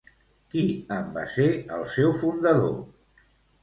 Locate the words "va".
1.19-1.27